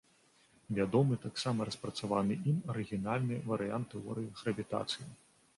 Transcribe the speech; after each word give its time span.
Вядомы 0.77 1.17
таксама 1.25 1.67
распрацаваны 1.69 2.37
ім 2.53 2.57
арыгінальны 2.75 3.39
варыянт 3.53 3.87
тэорыі 3.97 4.33
гравітацыі. 4.41 5.05